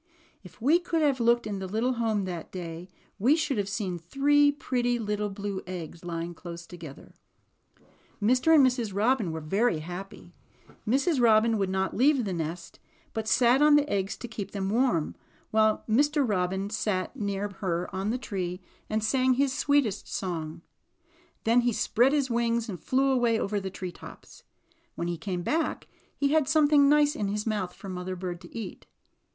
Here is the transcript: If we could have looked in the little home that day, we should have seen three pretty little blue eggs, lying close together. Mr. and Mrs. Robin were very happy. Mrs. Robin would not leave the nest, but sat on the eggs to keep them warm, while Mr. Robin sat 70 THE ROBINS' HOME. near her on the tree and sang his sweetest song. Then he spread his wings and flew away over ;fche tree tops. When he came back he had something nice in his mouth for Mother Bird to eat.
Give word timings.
If 0.41 0.59
we 0.59 0.79
could 0.79 1.03
have 1.03 1.19
looked 1.19 1.45
in 1.45 1.59
the 1.59 1.67
little 1.67 1.93
home 1.93 2.25
that 2.25 2.51
day, 2.51 2.89
we 3.19 3.35
should 3.35 3.59
have 3.59 3.69
seen 3.69 3.99
three 3.99 4.51
pretty 4.51 4.97
little 4.97 5.29
blue 5.29 5.61
eggs, 5.67 6.03
lying 6.03 6.33
close 6.33 6.65
together. 6.65 7.13
Mr. 8.19 8.55
and 8.55 8.65
Mrs. 8.65 8.95
Robin 8.95 9.31
were 9.31 9.41
very 9.41 9.77
happy. 9.77 10.33
Mrs. 10.87 11.21
Robin 11.21 11.55
would 11.59 11.69
not 11.69 11.95
leave 11.95 12.25
the 12.25 12.33
nest, 12.33 12.79
but 13.13 13.27
sat 13.27 13.61
on 13.61 13.75
the 13.75 13.87
eggs 13.87 14.17
to 14.17 14.27
keep 14.27 14.53
them 14.53 14.71
warm, 14.71 15.13
while 15.51 15.83
Mr. 15.87 16.27
Robin 16.27 16.71
sat 16.71 17.13
70 17.13 17.13
THE 17.13 17.13
ROBINS' 17.13 17.13
HOME. 17.13 17.25
near 17.27 17.49
her 17.79 17.95
on 17.95 18.09
the 18.09 18.17
tree 18.17 18.59
and 18.89 19.03
sang 19.03 19.35
his 19.35 19.55
sweetest 19.55 20.07
song. 20.11 20.63
Then 21.43 21.61
he 21.61 21.71
spread 21.73 22.11
his 22.11 22.27
wings 22.27 22.67
and 22.67 22.79
flew 22.79 23.11
away 23.11 23.37
over 23.37 23.61
;fche 23.61 23.73
tree 23.73 23.91
tops. 23.91 24.45
When 24.95 25.07
he 25.07 25.17
came 25.19 25.43
back 25.43 25.87
he 26.17 26.29
had 26.31 26.47
something 26.47 26.89
nice 26.89 27.15
in 27.15 27.27
his 27.27 27.45
mouth 27.45 27.75
for 27.75 27.87
Mother 27.87 28.15
Bird 28.15 28.41
to 28.41 28.57
eat. 28.57 28.87